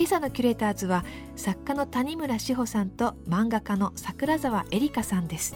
[0.00, 1.04] 今朝のキュレーターズは
[1.36, 5.54] 作家の谷村志保さんと漫画家の桜沢絵里香さんです。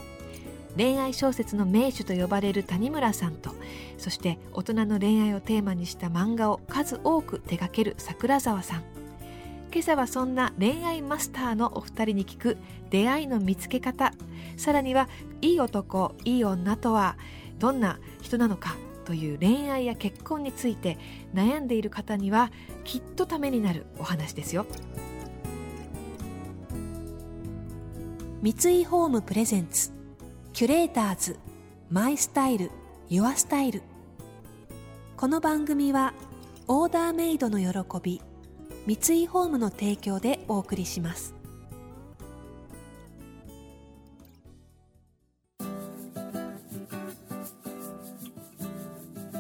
[0.77, 3.55] 恋愛小説の名手と呼ばれる谷村さんと
[3.97, 8.83] そして大人の恋愛をテーマにした漫画を数多く手掛ける桜沢さん。
[9.73, 12.59] 今朝はそんな恋愛マスターのお二人に聞く
[12.91, 14.13] 出会いの見つけ方。
[14.59, 15.09] さらには
[15.41, 17.17] いい男いい女とは
[17.59, 18.77] どんな人なのか。
[19.05, 20.99] という恋愛や結婚について
[21.35, 22.51] 悩んでいる方には
[22.85, 24.67] きっとためになるお話ですよ。
[28.43, 29.91] 三井ホームプレゼンツ
[30.53, 31.39] キュレーターズ
[31.91, 32.71] マイスタイル
[33.09, 33.83] ユアスタイル。
[35.17, 36.13] この番組は
[36.67, 37.69] オーダーメイドの喜
[38.03, 38.21] び
[38.87, 41.44] 三井ホームの提供でお送りします。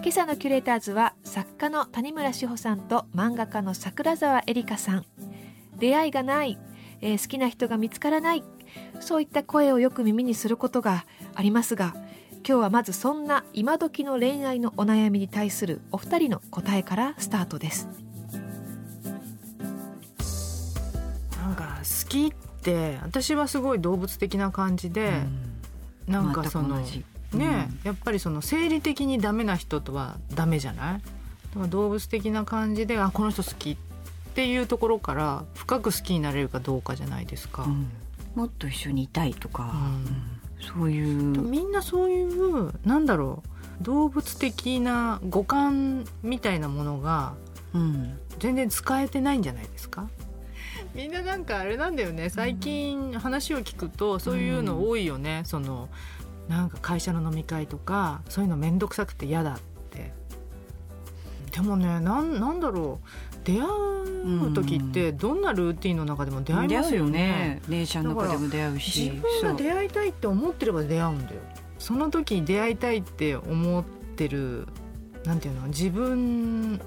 [0.05, 5.07] 今朝のキュレーターズは作家の谷村志保さんと漫画家の桜沢絵里香さん。
[5.79, 6.59] 出会いがない、
[7.01, 8.45] えー、好きな人が見つからない
[9.01, 11.95] そういった声をよく耳にすることがありますが
[12.47, 17.89] 今日はまずそんな今時の恋愛のお悩みに対するお二人の答えからスタートです。
[21.39, 25.23] なんか好きって私はすごい動物的な感じで、
[26.09, 26.85] うん、なんかその、
[27.35, 31.01] ね、うん、やっぱりその生理的にダメな人とはダメじゃない？
[31.01, 33.77] だから動物的な感じであこの人好きっ
[34.35, 37.65] ていうところから深く好きになれるかどうかじゃないですか。
[37.65, 37.89] うん。
[38.35, 41.41] もっと一緒にいたいとか、うん、そういう。
[41.41, 43.45] みんなそういうなんだろ
[43.81, 47.35] う動物的な五感みたいなものが、
[47.75, 50.09] うん、全然使えてないんじゃないですか？
[50.95, 52.29] みんななんかあれなんだよね。
[52.29, 55.89] 最近話を聞くとそういうの多いよね、うん、その
[56.49, 59.59] なんか会社の飲み会とかそういうの面倒くさくて嫌だっ
[59.91, 60.13] て。
[61.53, 63.09] でもねなんなんだろう。
[63.45, 69.11] 出会う時ってどんなルーティンの中でも出会いますよね,、うん、電車の中でも出会うし。
[69.11, 71.41] 自分が出会いたいって思ってれば出会うんだよ。
[71.79, 74.67] その時に出会いたいって思ってる
[75.25, 76.81] なんていうの自分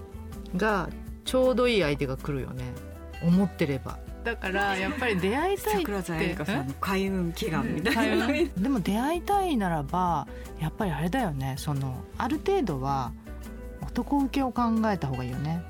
[0.56, 0.90] が
[1.26, 2.64] ちょうどいい相手が来るよね
[3.22, 3.98] 思ってれば。
[4.24, 6.04] だから やっぱり出会いたいって。
[6.04, 6.14] 桜さ
[6.62, 8.28] んの開運祈願みたいな。
[8.28, 10.28] でも出会いたいならば
[10.60, 11.56] やっぱりあれだよね。
[11.58, 13.12] そのある程度は
[13.82, 15.64] 男受けを考えた方がいいよね。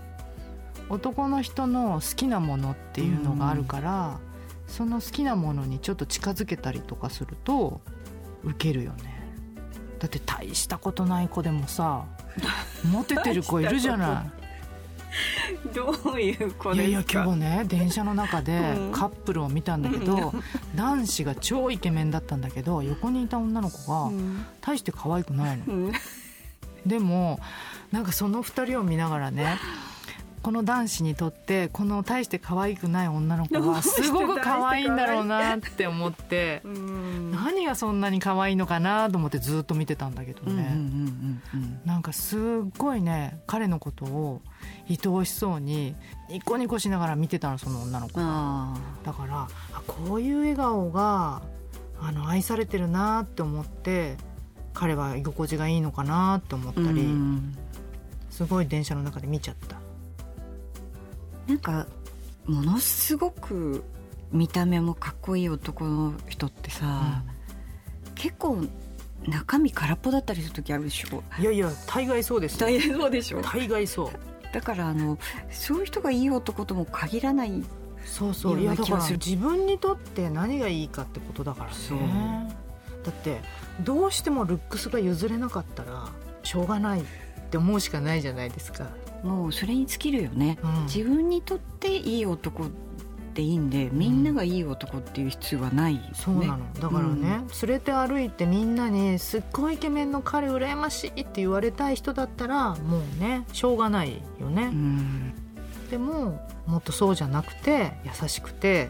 [0.89, 7.81] 男の人の好きなものっていうのがあるから、うん、その好きなものにちょっと近づけたりとかすると
[8.43, 9.17] ウケるよね。
[9.99, 12.05] だって大したことない子でもさ
[12.85, 14.46] モテてる子いるじゃない
[15.73, 20.43] どういう子いやいや今日ね電車の中でカップルを見たんだけど、うん、
[20.75, 24.11] 男子が超イケメンだったんだけど横にいた女の子が
[24.61, 25.91] 大して可愛くないの、うん、
[26.85, 27.39] でも
[27.91, 29.57] なんかその2人を見ながらね
[30.47, 40.77] この男子にとってこの大して可愛くない女の子は すごく可愛いんだろうなって思って何がそんなに可愛いのかなと思ってずっと見てたんだけどね。
[41.85, 42.39] なんかすっ
[42.77, 44.41] ごいね彼のことを
[44.89, 45.95] 愛おしそうに
[46.29, 48.19] ニコニコしながら見てたのその女の子
[49.03, 51.41] だからあこういう笑顔が
[51.99, 54.15] あの愛されてるなって思って
[54.73, 57.07] 彼は居心地がいいのかなって思ったり
[58.29, 59.77] すごい電車の中で見ちゃった。
[61.47, 61.87] なんか
[62.45, 63.83] ものすごく
[64.31, 67.23] 見た目もかっこいい男の人ってさ、
[68.05, 68.65] うん、結構
[69.25, 71.23] 中身空っぽだったりする時あるでしょ？
[71.41, 73.41] いやいや大概そうです大概そうでしょ？
[73.41, 74.09] 大概そう
[74.53, 75.17] だからあの
[75.49, 77.63] そういう人がいい男とも限らない
[78.05, 78.59] そうそう。
[78.59, 82.55] いやだから自分にとって何がいいかってことだからね。
[83.03, 83.41] だって
[83.81, 86.09] どうしてもルックスが譲れなかったら
[86.43, 87.03] しょうがないっ
[87.49, 88.87] て思うしかないじゃないですか。
[89.23, 92.65] もうそれに尽きるよね、うん、自分にとっていい男
[93.37, 96.73] でいいんでみんながいい男っていう必要はない、ね、そうなの。
[96.73, 105.33] だからね、うん、連れて歩いてみんなに「すっごいイケメンの彼羨ましい」って言われたい人だったらもうねしょうがないよね、うん、
[105.91, 108.89] でももっとそうじゃなくて優しくて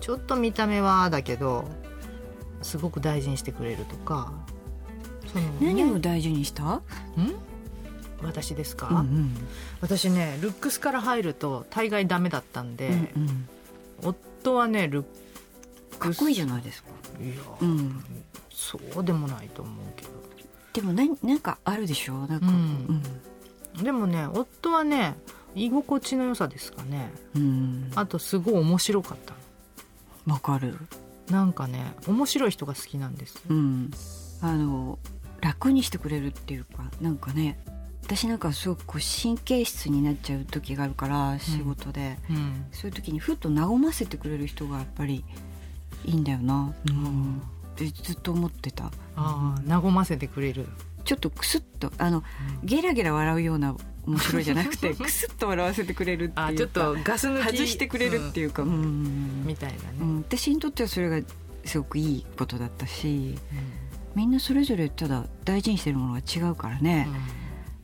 [0.00, 1.64] ちょっと見た目はだけど
[2.62, 4.32] すごく大事にしてくれるとか
[5.26, 6.62] その、ね、何を大事にした？
[6.62, 6.82] ん？
[8.22, 9.36] 私ですか、うんうん、
[9.80, 13.48] 私ねルックスから入ると大概ダメだったんで、うんうん、
[14.02, 15.06] 夫はねルッ
[15.98, 16.90] かっこいいじゃないですか。
[17.20, 18.04] いや、うん。
[18.50, 20.10] そうでもないと思うけど。
[20.74, 22.26] でもななんかあるでしょ？
[22.26, 23.02] なんかうん。
[23.82, 25.16] でもね夫はね
[25.54, 27.10] 居心地の良さですかね。
[27.34, 27.42] うん。
[27.42, 29.34] うんあとすごい面白かった
[30.26, 30.34] の。
[30.34, 30.76] わかる。
[31.30, 33.90] なんかね面白い人が好きなんですうん。
[34.42, 34.98] あの
[35.40, 37.58] 楽にしてくれるっていうかなんかね
[38.06, 42.66] 私なんかすごくこう神経質になっちゃう時があるから仕事で、うん。
[42.70, 45.24] そういう時にふっと和ませてくれる人がやっぱり
[46.04, 47.42] いいんだよな、うん、
[47.72, 48.92] ってずっと思ってた。
[49.16, 50.68] ああ和ませてくれる、
[51.04, 52.22] ちょっとクスッとあの
[52.62, 53.76] ゲラゲラ笑うような
[54.06, 57.56] 面白いじゃなくて クスッと笑わせてくれるっていうかあちょっとガス抜き。
[57.56, 58.70] 外してくれるっていうか、うん。
[58.70, 59.44] うん。
[59.44, 60.18] みたいなね、うん。
[60.18, 61.26] 私にとってはそれが
[61.64, 63.36] すごくいいことだったし
[64.14, 67.08] みんなそれぞれただ大事にしてるものが違うからね、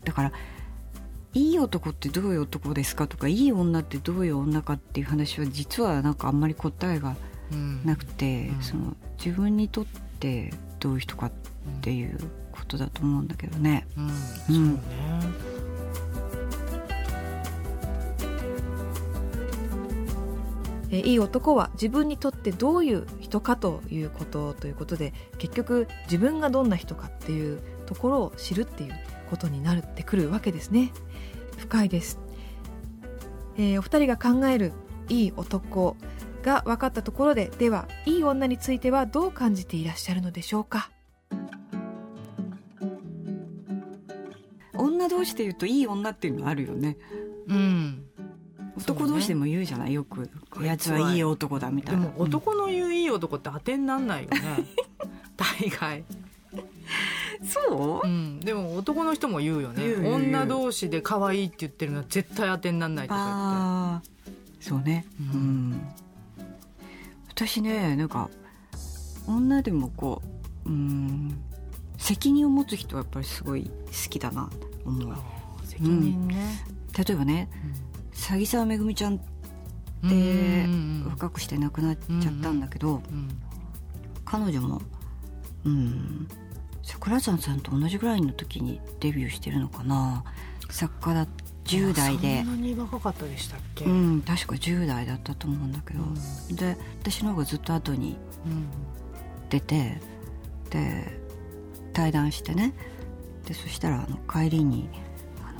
[0.05, 0.33] だから
[1.35, 7.17] いい男ってどういう男ですかとかいい女ってどういう女かっていう話は実はなんかあんまり答えが
[7.53, 7.81] うん。
[7.85, 8.63] なくて、うん。
[8.63, 9.85] その自分にとっ
[10.19, 11.33] てどういう人かっ
[11.81, 12.19] ていう
[12.51, 13.87] ことだと思うんだけどね。
[13.97, 14.13] うん、うん。
[14.13, 14.81] そうね。
[20.91, 28.95] えーいい男は自分にとってどういう人かということということで結局自分がどんな人かっていうところを知るっていう
[29.33, 30.93] ことになってくるわけですね。
[31.57, 32.19] 深いです、
[33.57, 34.73] えーお二人が考える
[35.09, 35.97] いい男
[36.43, 40.91] が分かったところでではいい女についてはどう感じていらっしゃるのでしょうか？
[44.75, 46.99] 女同士で言うといい女っていうのはあるよね。
[47.49, 48.05] うん。
[48.77, 49.95] 男同士でも言うじゃない？
[49.95, 50.29] よく。
[50.51, 52.09] こやつはいい男だみたでいな。
[52.09, 54.39] も男の言ういい男って当てになんないよね。
[55.37, 56.07] 大概、うん
[57.45, 58.07] そう？
[58.07, 59.83] うん、でも男の人も言うよね。
[59.83, 60.15] 言う言う。
[60.15, 64.11] 女同士で可愛いって言ってるのは絶対当てになんないとかああ
[64.61, 65.71] そうね、ううん。
[65.71, 65.95] ん
[67.29, 68.31] 私ねなんか
[69.27, 70.23] 女でもこ
[70.67, 71.39] ううん
[71.99, 73.71] 責任を持つ人はやっぱりすごい好
[74.11, 75.07] きだなと思う。
[75.07, 75.17] 言っ
[75.61, 76.65] て責任ね、
[76.97, 77.49] 例えばね
[78.13, 79.21] 詐欺沢めぐみちゃん
[80.03, 80.19] うんでう
[80.69, 81.11] んうん。
[81.11, 83.29] 若くして亡くなっちゃったんだけど、うん。
[84.25, 84.81] 彼女も
[85.65, 86.29] うん
[87.05, 90.23] 桜山さんと同じぐらいの時にデビューしてるのかな？
[90.71, 91.27] 作家だ
[91.65, 92.45] 10代で。
[92.45, 96.07] そんなに若かったでしたっけ、うん確か10代だったと思うんだけど、う
[96.53, 96.57] ん。
[96.57, 98.17] で私の方がずっと後に
[98.47, 98.67] うん。
[99.51, 100.01] 出て
[100.71, 101.21] で
[101.93, 102.73] 対談してね。
[103.47, 104.89] でそしたらあの帰りに
[105.45, 105.53] 「あ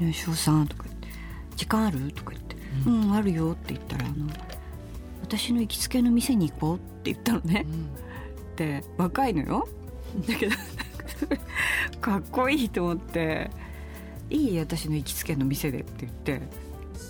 [0.00, 1.08] のね翔さん」とか言って
[1.56, 2.54] 「時間ある?」とか言って
[2.86, 4.28] 「ううんん、あるよ」って言ったらあの
[5.20, 7.66] 「私の行きつけの店に行こう」って言ったのね。
[8.54, 9.68] で若いのよ
[10.26, 10.56] だけど
[12.00, 13.50] かっこいいと思って
[14.30, 16.42] 「いい私の行きつけの店で」って言って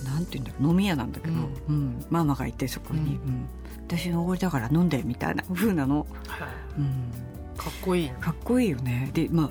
[0.05, 1.43] なんて言うんだろう飲み屋なんだけど、うん。
[1.69, 2.07] うん。
[2.11, 3.07] ママがいてそこに、うん。
[3.07, 3.49] うん。
[3.87, 6.49] 私のおごりだから飲んでみたいな風なの、はい。
[6.79, 8.11] うん、かっこいい。
[8.11, 9.11] かっこいいよね。
[9.15, 9.51] でまあ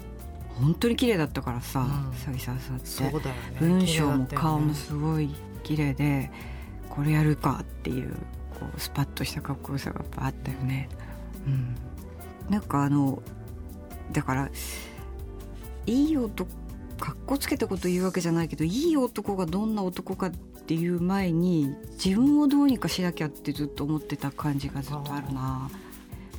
[0.59, 2.09] 本当に綺麗だったからさうん。
[2.11, 3.31] 詐欺沢さんってね。
[3.59, 5.29] 文章も顔も綺すごい
[5.63, 6.31] 綺麗で
[6.89, 8.13] これやるかっていう
[8.59, 10.89] こうスパッとしたかっこよさがやっぱあったよね。
[11.45, 11.75] うん、
[12.49, 13.21] なんかあの
[14.11, 14.49] だから
[15.85, 16.49] いい男
[16.99, 25.69] かっこつけたこと言うわけじゃないけどいい男がどんな男かっていう前に自分をどうにかしなきゃってずっと思ってた感じがずっとあるな。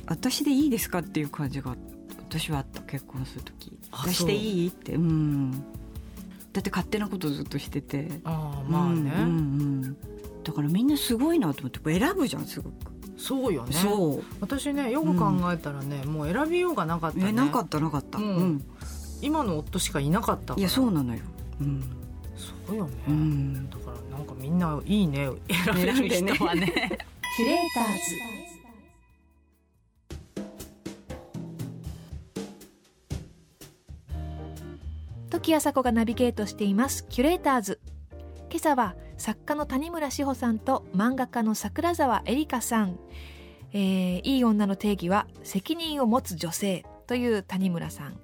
[0.05, 1.75] 私でいいですかっていう感じが
[2.17, 3.77] 私はあった結婚する時。
[3.91, 4.99] あ私でいいってう。
[4.99, 5.51] ん。
[6.51, 8.09] だって勝手なことずっとしてて。
[8.25, 9.83] ああまあね、うんうん。
[9.83, 9.97] うん
[10.43, 13.73] だからみんなすごいなと思って選ぶじゃんすごく、そうよね。
[13.73, 14.23] そう。
[14.39, 17.27] 私ねよく考えたらね、もう選びようがなかったね。
[17.27, 18.47] えなかったなかった、ううん。
[18.55, 18.65] ん
[19.21, 20.59] 今の夫しかいなかったから。
[20.59, 21.21] いやそうなのよ、
[21.59, 21.83] うん。
[22.37, 25.29] そうよね、うん、だからなんかみんないいね。
[25.49, 26.67] 選べる人はね。
[27.35, 28.39] キュレーターズ。
[35.29, 37.05] 時あさこがナビゲートしています。
[37.09, 37.79] キュレーターズ。
[38.49, 42.97] 今朝は作家の谷村志保さんと漫画家の桜沢絵里香さん、
[43.73, 48.17] えーいい女の定義は責任を持つ女性という谷村さん。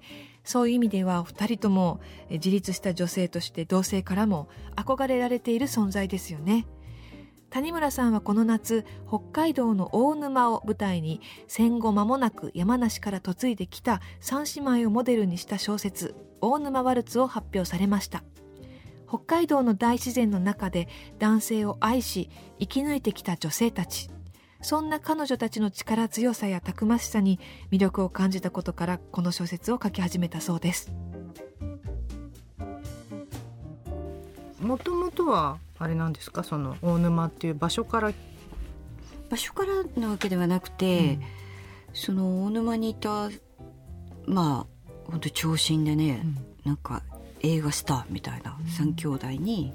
[0.46, 2.00] そういう意味ではお二人とも
[2.30, 6.66] え自立した女性として同性からも憧れられている存在ですよね。
[7.50, 18.24] 谷村さんはこの夏北海道の大沼を舞台に戦後間もなく山梨から嫁いできた三姉妹をモデルにした小説「大沼ワルツ」を発表されました。
[19.08, 20.88] 北海道の大自然の中で
[21.20, 24.10] 男性を愛し生き抜いてきた女性たち。
[24.62, 27.40] そんな彼女たちの力強さやたくましさに
[27.72, 30.92] 魅力を感じたことからこの小説を書き始めたそうです。
[34.60, 36.44] もともとはあれなんですか？
[36.44, 38.12] その大沼っていう場所から。
[39.30, 41.24] 場所からなわけではなくて、うん、
[41.94, 43.30] その大沼にいた
[44.26, 47.04] まあ本当長身でね、うん、なんか
[47.46, 49.74] 映画スターみたいな3兄弟に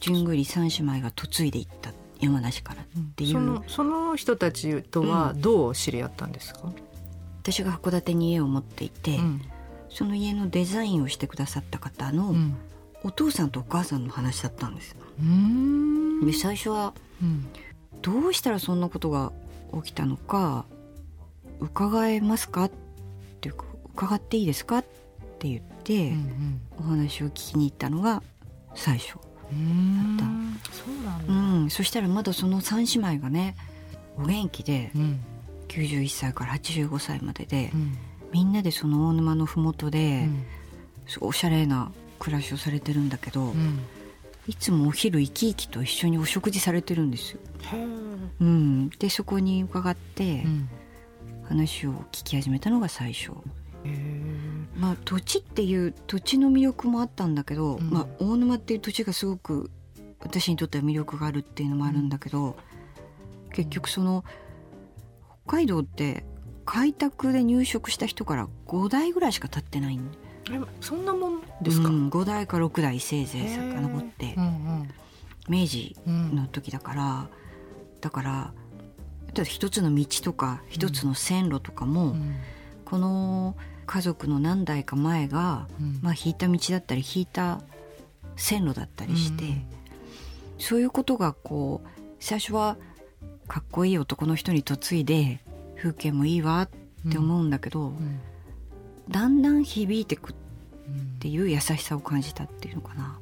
[0.00, 6.74] 順繰り三姉妹が嫁いでいった山梨からっていう、そのその人たちとはどう知り合ったんですか、うん、
[7.42, 9.42] 私が函館に家を持っていて、うん、
[9.90, 12.34] その家のデザインをしてくださった方の
[13.02, 14.96] お父さんとお母さんの話だったんです。
[16.24, 16.94] で最初は、
[18.00, 19.32] どうしたらそんなことが
[19.74, 20.64] 起きたのか
[21.60, 22.64] 伺えますか？
[22.64, 22.70] っ
[23.40, 24.78] ていうか伺っていいですか？
[24.78, 24.84] っ
[25.38, 26.12] て言って、
[26.78, 28.22] お話を聞きに行ったのが
[28.74, 29.24] 最初だった。
[30.72, 33.54] そうなんだ、うん、そしたらまだその3姉妹がね
[34.16, 35.20] お元気で、うん、
[35.68, 37.96] 91歳から85歳までで、うん、
[38.32, 40.28] みんなでその大沼の麓で、
[41.20, 43.52] うん、おしゃれな暮らしをされてるんだけど、
[44.46, 47.40] いつもお昼生き生きと一緒にお食事されてるんですよ。
[48.40, 50.44] うん、でそこに伺って、
[51.48, 53.32] 話を聞き始めたのが最初。
[54.76, 59.70] まあ、土地っていう土地の魅力もあったんだけど、うん、まあ、大沼っていう土地がすごく
[60.20, 62.56] 私にとっては魅力があるっていうのもあるんだけど、
[63.52, 64.24] 結局その
[65.44, 66.24] 北海道って
[66.64, 70.10] 開拓で入植した人から5代ぐらいしか経ってないん
[70.80, 74.88] そんなもんですか、うん、5代か6代せいぜい遡って、うんうん、
[75.48, 77.28] 明治の時だから、
[78.00, 78.52] だから
[79.44, 82.14] 一つの道とか一つの線路とかも、
[82.84, 87.60] この家族の何代か前が、うん、まあ、引いた道だったり引いた
[88.36, 89.64] 線路だったりして、うん、
[90.58, 91.88] そういうことがこう
[92.20, 92.76] 最初は
[93.46, 95.40] かっこいい男の人に嫁いで
[95.76, 98.20] 風景もいいわって思うんだけど、うん、
[99.08, 100.34] だんだん響いてくっ
[101.20, 103.18] ていう優しさを感じたっていうのかな、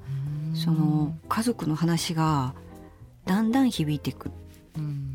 [0.55, 2.55] その家族の話が
[3.25, 4.31] だんだん響いていく、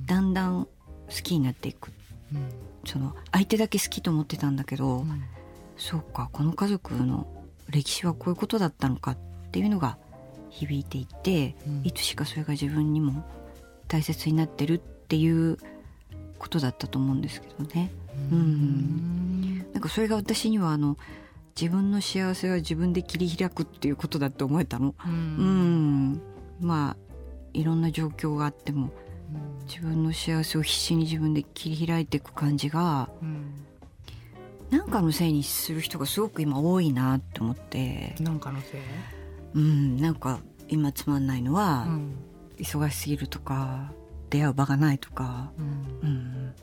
[0.05, 0.67] だんだん
[1.09, 1.91] 好きになっていく、
[2.85, 5.05] その相手だけ好きと思ってたんだけど、
[5.77, 7.27] そうかこの家族の
[7.69, 9.17] 歴史はこういうことだったのかっ
[9.51, 9.97] ていうのが
[10.49, 13.25] 響いていて、うん、いつしかそれが自分にも
[13.87, 15.57] 大切になってるっていう
[16.39, 17.91] ことだったと思うんですけどね。
[18.31, 20.97] うん、うん、なんかそれが私にはあの
[21.59, 24.93] 自分の幸せは自分で切り開くっていうことだって思えたの。
[25.05, 26.21] うん、うん。
[26.59, 26.97] まあ
[27.53, 28.91] いろんな状況があっても、
[29.67, 33.09] 自分の幸せを必死に自分で切り開いていく感じが、
[34.69, 38.15] なんかのせいにする人がすごく今多いなって思って。
[38.19, 38.81] なんかのせい？
[39.55, 42.15] うんなんか今つまんないのは、うん、
[42.57, 43.91] 忙しすぎるとか
[44.29, 46.53] 出会う場がないとか、うん、うん、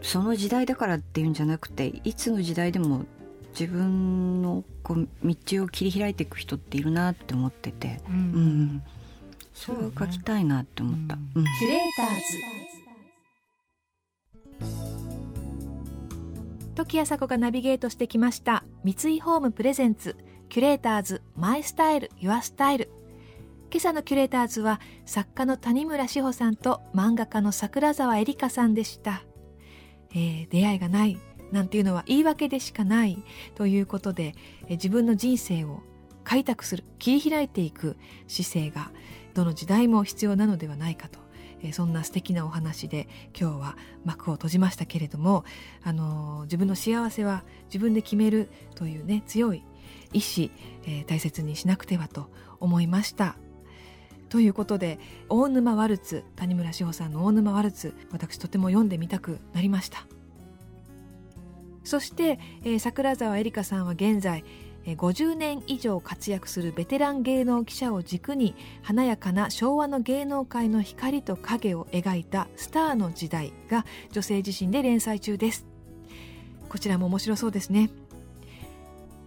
[0.00, 3.04] その時代だからっていうんじゃなくていつの時代でも
[3.52, 8.82] 自分のこう道を切り開いていく人っているなって思ってて、うん、うん、
[9.52, 11.16] それを書きたいなって思った。
[11.16, 12.22] キュレーターズ
[16.74, 18.64] 時あさこがナビゲートしてきました。
[18.82, 20.16] 三井ホームプレゼンツ。
[20.48, 22.90] キュレーターズマイスタイルユアスタイル。
[23.72, 29.22] 今朝のキュレーターズは作家の谷村志保さんと漫画家の桜沢絵里香さんでした、
[30.10, 31.18] えー、出会いがない
[31.52, 33.24] なんていうのは言い訳でしかない
[33.54, 35.80] ということで、えー、自分の人生を
[36.22, 37.96] 開拓する切り開いていく
[38.28, 38.90] 姿勢が
[39.32, 41.21] どの時代も必要なのではないかと。
[41.62, 45.44] えそんな素敵なお話で今日は幕を閉じましたけれども、
[45.82, 49.62] あの自分の幸せは自分で決めるというね強い
[50.12, 50.50] 意志、
[50.84, 53.36] えー、大切にしなくてはと思いました。
[54.32, 60.06] ということで大沼ワルツ谷村志保さんの大沼ワルツ私とても読んでみたくなりました
[61.84, 64.42] そして、えー、桜沢絵里香さんは現在
[64.84, 75.66] 50年以上活躍するベテラン芸能記者を軸に華やかな昭和の芸能界の光と影を描いた「スターの時代」が女性自身で連載中です。
[76.68, 77.90] こちらも面白そうですね。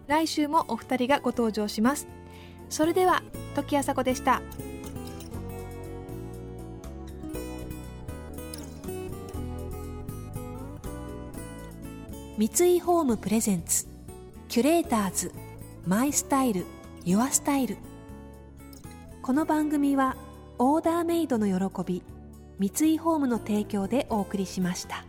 [0.08, 2.08] 来週もお二人がご登場します。
[2.70, 3.24] それでは
[3.56, 4.42] 時あさこでした。
[12.38, 13.88] 三井ホームプレゼンツ
[14.50, 15.32] キュレーターズ
[15.88, 16.66] マイスタイル
[17.04, 17.78] ユアスタイル
[19.22, 20.18] この番組は
[20.58, 22.02] オーダーメイドの喜び
[22.58, 25.06] 三井ホームの提供でお送りしました。